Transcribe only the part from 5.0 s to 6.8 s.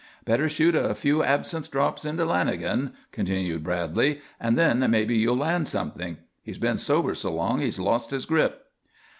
you'll land something. He's been